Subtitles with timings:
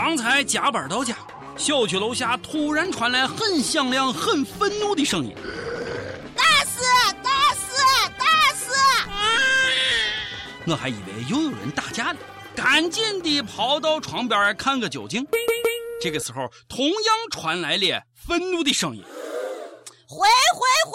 [0.00, 1.16] 刚才加班到家，
[1.56, 5.34] 小区楼下突然传来很响亮、很愤怒的声音
[6.36, 6.84] ：“打死！
[7.20, 7.82] 打死！
[8.16, 8.24] 打
[8.54, 8.76] 死！”
[10.68, 12.18] 我还以为又有人打架呢，
[12.54, 15.26] 赶紧的跑到窗边看个究竟。
[16.00, 16.94] 这个时候，同样
[17.32, 19.02] 传来了愤怒的声音
[20.06, 20.92] ：“回回回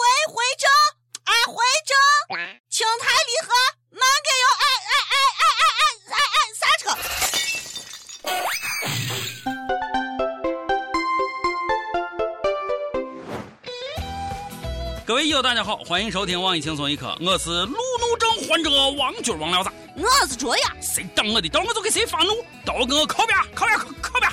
[15.34, 22.30] 友，大家好，欢迎收听网易轻松一刻，我是路怒症患者王军王聊子，我是卓雅，谁挡我的道，我就给谁发怒，
[22.64, 24.30] 都给我靠边，靠边，靠边！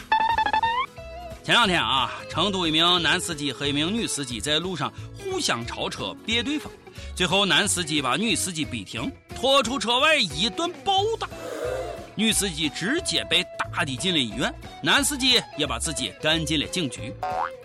[1.43, 6.71] 前两天啊，成都一名男司机和一名女司机在路上互相超车别对方，
[7.15, 11.27] 最后男司机把女司机逼停，拖出车外一顿暴打，
[12.15, 17.13] 女司机直接被打的进了医院，男司机也把自己赶进了警局。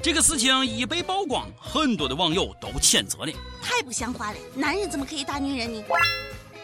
[0.02, 5.82] 这个事情一被曝光，很多的网友都谴责了，太不像话了，男人怎么可以打女人呢？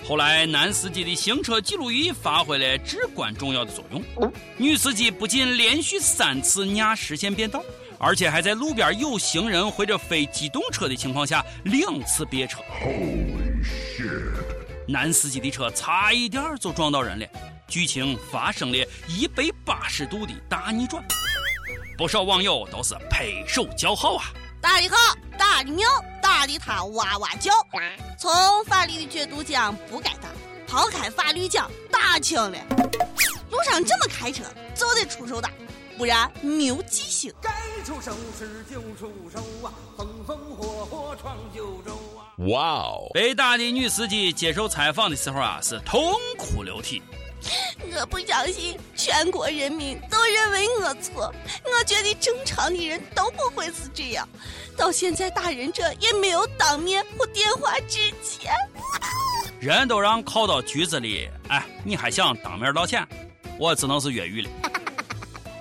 [0.09, 4.33] 后来，男司机的行车记录仪发挥了至关重要的作用。
[4.57, 7.63] 女司机不仅连续三次压实线变道，
[7.99, 12.61] 而且还在路边有行人或者非机动车的情况下两次别车。
[14.89, 17.27] 男司机的车差一点就撞到人了，
[17.73, 21.03] 剧情发生了一百八十度的大逆转。
[21.97, 24.27] 不少网友都是拍手叫好啊！
[24.61, 25.89] 打的好，打的妙，
[26.21, 27.51] 打的他哇哇叫。
[28.19, 28.31] 从
[28.67, 30.29] 法律的角度讲不该打，
[30.69, 32.59] 抛开法律讲打轻了。
[33.51, 34.43] 路上这么开车
[34.75, 35.51] 就得出手打，
[35.97, 37.33] 不然没有记性。
[37.41, 37.51] 该
[37.87, 42.37] 出手时就出手啊，风风火火闯九州啊！
[42.51, 43.11] 哇哦！
[43.15, 47.03] 被打的女司机接受采访的时候啊，是痛哭流涕。
[47.95, 51.33] 我不相信全国人民都认为我错，
[51.65, 54.29] 我觉得正常的人都不会是这样。
[54.77, 58.53] 到现在打人者也没有当面或电话之前。
[59.61, 63.07] 人都让铐到局子里，哎，你还想当面道歉？
[63.59, 64.51] 我只能是越狱了。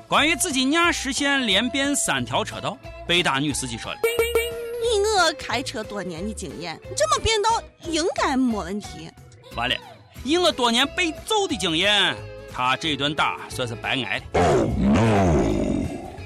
[0.08, 9.10] 关于自己压实线连变三条车道，被打女司机说了：“以我开车多年的经验，这么变道应该没问题。”
[9.56, 9.76] 完了。
[10.24, 12.16] 以我多年被揍的经验，
[12.54, 14.24] 他这顿打算是白挨了。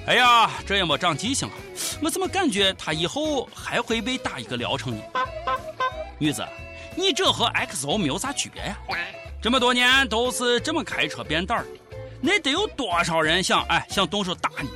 [0.08, 1.54] 哎呀，这也没长记性啊！
[2.02, 5.02] 我怎么感觉他以后还会被打一个疗程呢？
[6.20, 6.46] 女子，
[6.96, 8.78] 你这和 XO 没有啥区别呀？
[9.42, 11.66] 这么多年都是这么开车变道的，
[12.22, 14.70] 那得有多少人想哎想动手打你？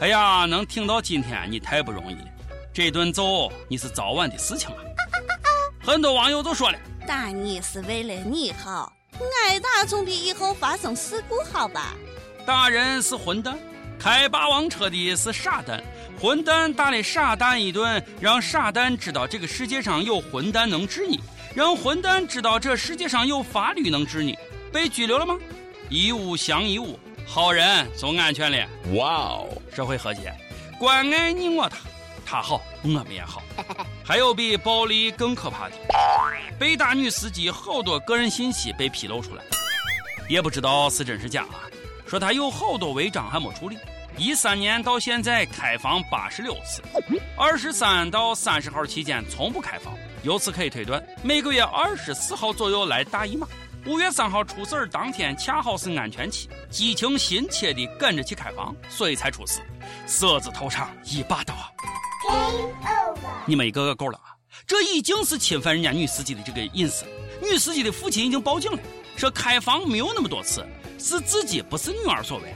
[0.00, 2.24] 哎呀，能挺到今天你太不容易了，
[2.72, 4.80] 这顿揍你是早晚的事情啊！
[5.82, 6.78] 很多网友都说了。
[7.06, 8.90] 打你是为了你好，
[9.46, 11.94] 挨打总比以后发生事故好吧？
[12.46, 13.58] 打人是混蛋，
[13.98, 15.82] 开霸王车的是傻蛋，
[16.18, 21.20] 混蛋打了傻蛋一顿，让傻蛋知道这个世界上有混蛋能治你，
[21.54, 24.38] 让混蛋知道这世界上有法律能治你。
[24.72, 25.38] 被拘留了吗？
[25.90, 28.68] 一物降一物，好人总安全了。
[28.94, 30.34] 哇哦，社会和谐，
[30.78, 31.76] 关爱你我他，
[32.24, 33.42] 他好我们也好。
[34.04, 35.74] 还有比暴力更可怕的，
[36.58, 39.42] 被打女司机好多个人信息被披露出来，
[40.28, 41.60] 也不知道是真是假啊。
[42.06, 43.78] 说他有好多违章还没处理，
[44.16, 46.82] 一三年到现在开房八十六次，
[47.36, 49.94] 二十三到三十号期间从不开房。
[50.22, 53.46] 由此可以推断，每个月二十四号左右来大姨妈，
[53.86, 59.60] 五月三号出事儿当天恰好是安全期，激情心切地赶着去开房，所以才出事，
[60.06, 61.54] 色字头上一把刀！
[63.46, 64.32] 你们一个个够了啊！
[64.66, 67.04] 这已经是侵犯人家女司机的这个隐私。
[67.42, 68.78] 女司机的父亲已经报警了，
[69.16, 70.66] 说开房没有那么多次，
[70.98, 72.54] 是自己不是女儿所为。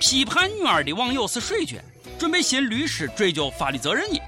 [0.00, 1.78] 批判女儿的网友是水军，
[2.18, 4.18] 准备寻律师追究法律责任呢。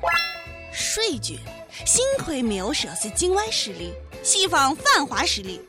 [0.72, 1.38] 水军，
[1.84, 3.92] 幸亏没有说是境外势力，
[4.22, 5.60] 西方反华势力，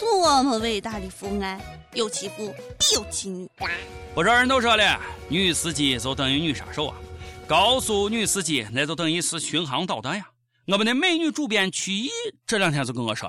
[0.00, 1.60] 多么伟大的父爱！
[1.92, 3.48] 有其父必有其女。
[4.14, 6.96] 不少人都说了，女司机就等于女杀手啊。
[7.48, 10.28] 高速女司机那就等于是巡航导弹呀！
[10.66, 12.10] 我们的美女主编曲艺
[12.44, 13.28] 这两天就跟我说：“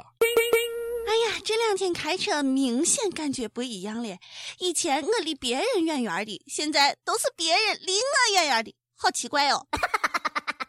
[1.07, 4.17] 哎呀，这两天开车明显感觉不一样了。
[4.57, 9.67] 以前我离别人远远的，现在都是别人离我远远的，好奇怪哦。”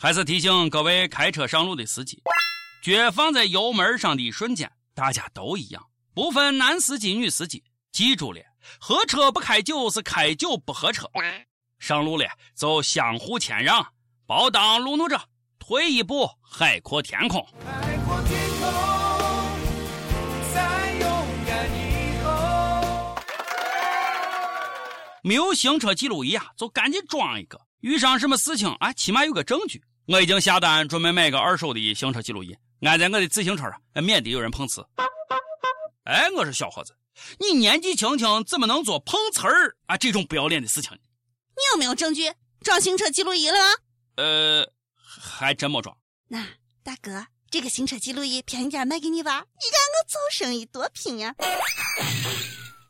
[0.00, 2.22] 还是提醒各位开车上路的司机，
[2.82, 7.62] 脚放在油门上的一瞬间，大家都一样，不分男司机女司机。
[7.92, 8.40] 记住了，
[8.80, 11.06] 喝车不开酒，是开酒不喝车。
[11.78, 13.86] 上路了就相互谦让，
[14.26, 15.20] 包当路怒者，
[15.58, 17.46] 退一步海阔天空。
[17.64, 18.72] 海阔天空，
[25.22, 27.60] 没有行车记录仪啊，就赶紧装一个。
[27.80, 29.82] 遇上什么事情啊，起码有个证据。
[30.06, 34.86] 我已经下单准备买个二手的行车记录仪，安在我的自行车上，免得有人碰瓷。
[36.04, 36.94] 哎，我说小伙子，
[37.38, 40.98] 你年纪轻轻怎么能做碰瓷儿啊这种不要脸的事情呢？
[41.56, 43.64] 你有没有证据装行车记录仪了吗？
[44.16, 45.96] 呃，还真没装。
[46.28, 46.46] 那
[46.82, 51.34] 大哥，这个行车记录仪便宜点卖给你吧，你看我做生意多拼呀！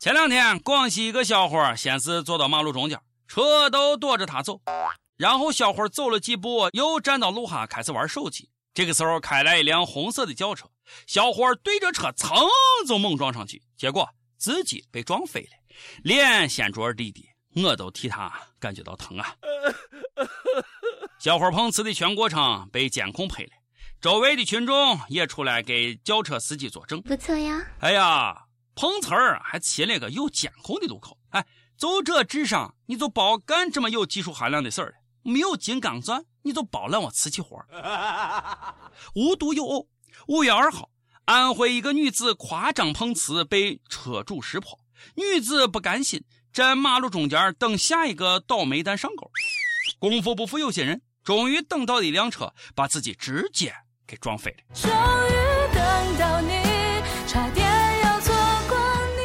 [0.01, 4.61] 前两天，广西一个小伙先是坐到马路中间，车都躲着他走，
[5.17, 8.51] 然后小伙走了几步，又站到路下开始玩手机。
[8.75, 10.69] 这个时候开来一辆红色的轿车，
[11.07, 12.49] 小伙对着车噌
[12.87, 15.51] 就猛撞上去，结果自己被撞飞了，
[16.03, 17.25] 脸先着地的，
[17.57, 19.35] 我都替他感觉到疼啊！
[21.19, 23.51] 小伙碰瓷的全过程被监控拍了，
[24.01, 27.01] 周围的群众也出来给轿车司机作证。
[27.03, 27.65] 不错呀！
[27.81, 28.47] 哎呀！
[28.77, 31.47] 碰瓷儿还起了个有监控的路口，哎，
[31.79, 37.57] 就这智商，你就包干这么有技术含量的事儿了没有金刚钻，你就包揽我瓷器活
[39.15, 39.89] 无独有偶，
[40.27, 40.91] 五月二号，
[41.27, 44.81] 安徽一个女子夸张碰瓷被车主识破，
[45.15, 46.25] 女子不甘心，
[46.55, 49.29] 站马路中间等下一个倒霉蛋上钩。
[49.99, 53.75] 功夫不负有心人，终于等到一辆车，把自己直接
[54.07, 54.59] 给撞飞了。
[54.73, 54.95] 终于
[55.75, 56.53] 等到你，
[57.27, 57.67] 差点
[58.05, 58.33] 要错
[58.69, 58.79] 过
[59.17, 59.23] 你。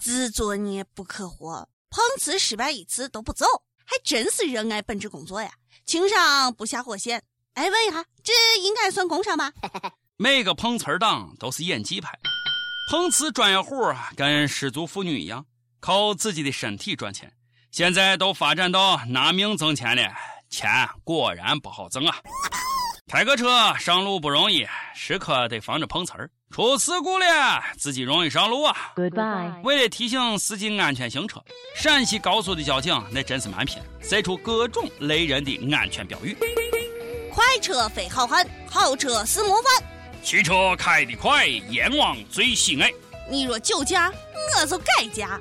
[0.00, 3.44] 自作孽不可活，碰瓷失败一次都不走，
[3.84, 5.50] 还真是热爱本职工作呀！
[5.84, 7.22] 情商不下火线。
[7.52, 9.52] 哎，问一下，这应该算工伤吧？
[10.16, 12.18] 每个碰瓷儿党都是演技派，
[12.88, 15.44] 碰瓷专业户跟失足妇女一样，
[15.80, 17.32] 靠自己的身体赚钱。
[17.72, 20.02] 现在都发展到拿命挣钱了，
[20.48, 20.70] 钱
[21.02, 22.14] 果然不好挣啊！
[23.08, 26.30] 开个车上路不容易，时刻得防着碰瓷儿。
[26.52, 28.92] 出事故了，自己容易上路啊。
[28.94, 29.60] Goodbye。
[29.64, 31.42] 为了提醒司机安全行车，
[31.74, 36.36] 陕西高速的交警那真是蛮拼，晒出各种雷人的安全标语。
[37.32, 39.95] 快车非好汉，好车是模范。
[40.26, 42.90] 汽车开得快，阎王最喜爱。
[43.30, 44.12] 你若酒驾，
[44.58, 45.40] 我就改嫁。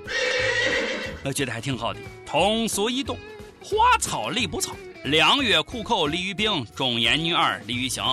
[1.23, 3.17] 我觉得还挺好的，通俗易懂，
[3.63, 4.75] 话糙理不糙。
[5.05, 8.03] 良药苦口利于病，忠言逆耳利于行。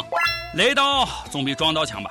[0.54, 2.10] 雷到总比撞到强吧？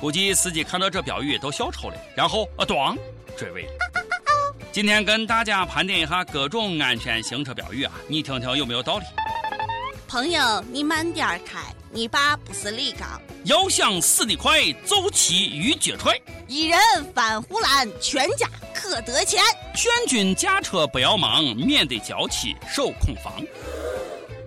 [0.00, 2.96] 估计司机看到这标语都笑抽了，然后啊，咣，
[3.36, 3.72] 追尾了。
[4.72, 9.04] 今天跟大家盘点一下各种安全行车标语啊，你听听有没有道理？
[10.08, 11.60] 朋友，你慢点开，
[11.90, 13.20] 你爸不是李刚。
[13.44, 16.20] 要想死得快，走起鱼脚踹。
[16.46, 16.78] 一人
[17.14, 19.42] 翻护栏，全家可得钱。
[19.74, 23.34] 劝君驾车不要忙，免得娇妻受空房。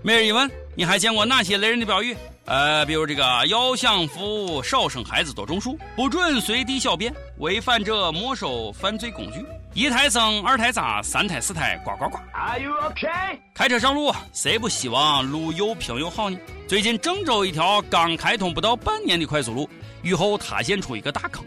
[0.03, 2.15] 每日一问：你还见过哪些雷人的标语？
[2.45, 9.45] 呃，比如这个“要享福，少生孩子，多种树”，不准随地小便，违反者没收犯罪工具。
[9.73, 12.17] 一胎生，二胎扎，三胎四胎呱呱呱。
[12.33, 13.39] Are you okay？
[13.53, 16.37] 开车上路，谁不希望路又平又好呢？
[16.67, 19.69] 最近郑州一条刚开通不到半年的快速路，
[20.01, 21.45] 雨后塌陷出一个大坑。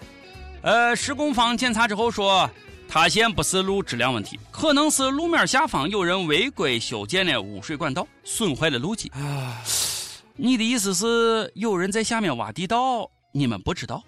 [0.62, 2.48] 呃，施工方检查之后说。
[2.86, 9.08] 塌陷不是路质量问题，可能是路面下方有人违规修建了污水管道，损坏了路基。
[9.08, 9.60] 啊
[10.36, 14.04] 你的意思是有人在下面挖地道，你们不知道？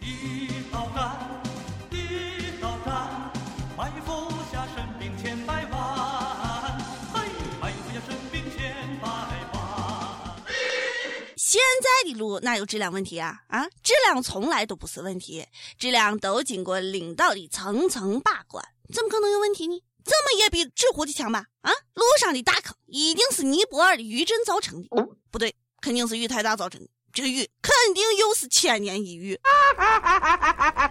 [11.57, 13.41] 现在的路哪有质量问题啊？
[13.49, 15.43] 啊，质量从来都不是问题，
[15.79, 18.63] 质量都经过领导的层层把关。
[18.93, 19.83] 怎么可能有问题呢？
[20.05, 21.47] 怎么也比纸糊的强吧？
[21.63, 24.89] 啊，路上的大坑一定是尼泊尔的余震造成的，
[25.31, 26.89] 不对，肯定是雨太大造成的。
[27.11, 29.41] 这个雨肯定又是千年一遇。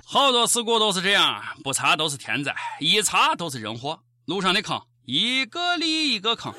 [0.04, 4.00] 好多事故都是这样，不查都是天灾，一查都是人祸。
[4.26, 6.52] 路上的坑一个里一个坑，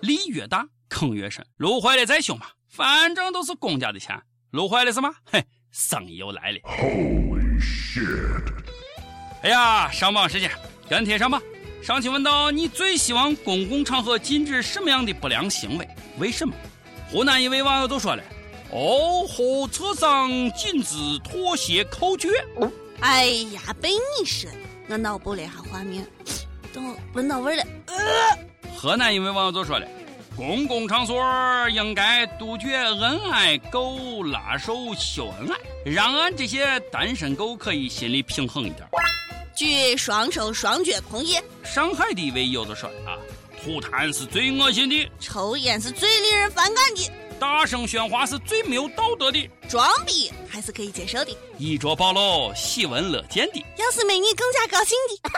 [0.00, 1.46] 力越大坑越深。
[1.58, 4.20] 路坏了再修嘛，反正都是公家的钱。
[4.50, 5.12] 路坏了是吗？
[5.30, 6.58] 嘿，生意又来了。
[6.64, 8.42] Holy shit！
[9.42, 10.50] 哎呀，上榜时间，
[10.88, 11.40] 跟贴上榜。
[11.82, 15.88] 上期问到你最希望公共场合禁止什么样的不良行为？
[16.18, 16.54] 为什么？
[17.10, 18.22] 湖南一位网友就说了
[18.72, 22.28] ：“哦，火车上禁止脱鞋抠脚。”
[23.00, 24.50] 哎呀，被你说，
[24.88, 26.04] 我脑补了一下画面，
[26.72, 26.80] 都
[27.12, 27.62] 闻到味了。
[27.86, 27.96] 呃
[28.76, 29.86] 河南一位网友就说了
[30.36, 31.16] ：“公共场所
[31.70, 35.56] 应该杜绝恩爱狗拉手秀恩爱，
[35.90, 38.86] 让俺这些单身狗可以心里平衡一点。”
[39.56, 41.38] 举双手双脚同意。
[41.64, 43.16] 上海的一位友子说啊，
[43.64, 55.30] 吐痰是最恶心的，抽烟是最令人反感的，大声喧哗是最没有道德的，装逼还是可以接受的，衣着暴露喜闻乐见的，要是美女更加高兴的。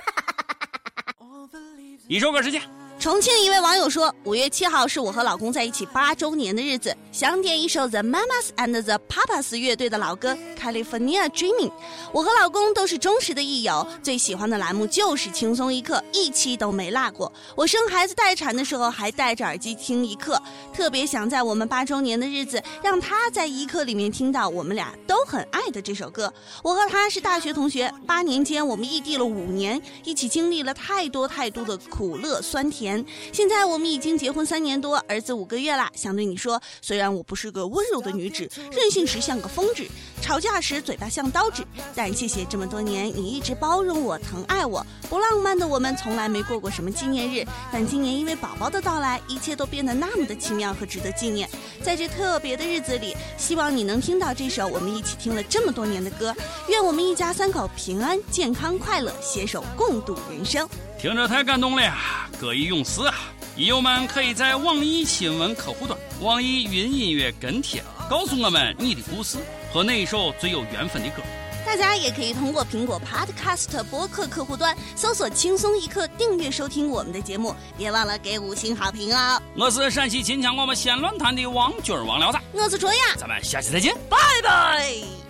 [2.09, 2.61] 一首歌时间。
[3.09, 11.71] 重庆一位网友说：“五月七号是我和老公在一起八周年的日子，想点一首 The Mamas and the Papas 乐队的老歌《California Dreaming》。
[12.13, 17.33] 我和老公都是忠实的益友，最喜欢的栏目就是《轻松一刻》，一期都没落过。
[17.57, 20.39] 我生孩子待产的时候还戴着耳机听一刻，
[20.75, 26.31] 特别想在我们八周年的日子，让他在一刻里面听到我们俩都很爱的这首歌。
[26.63, 32.98] 我和他是大学同学，八年间我们异地了五年，一起经历了太多太多的苦乐酸甜。”
[33.33, 35.89] 现在我们已经结婚三年多，儿子五个月了。
[35.95, 39.85] 想对你说，虽然我不是个温柔的女子，任性时像个疯子，
[40.21, 41.65] 吵架时嘴巴像刀子，
[41.95, 44.85] 但谢谢这么多年你一直包容我、疼爱我。
[45.09, 51.49] 不浪漫的我们从来没过过什么纪念日，但今年因为宝宝的到来，一切都变得那么的奇妙和值得纪念。
[51.83, 56.35] 在这特别的日子里，希望你能听到这首我们一起听了这么多年的歌。
[56.69, 60.69] 愿我们一家三口平安、健康、快乐，携手共度人生。
[60.99, 62.29] 听着太感动了呀！
[62.41, 63.15] 歌以咏词啊！
[63.57, 69.39] 益友们可以在网易新闻客户端、网易云音乐跟帖，告诉我们你的故事
[69.73, 71.23] 和那一首最有缘分的歌。
[71.65, 77.55] 大家也可以通过苹果 Podcast 播客客户端搜索“轻松一刻”，订阅收听我们的节目。
[77.77, 79.41] 别忘了给五星好评哦！
[79.55, 85.28] 我是陕西秦腔我们县论坛的王军王聊子，我是卓雅，咱们下期再见，拜拜。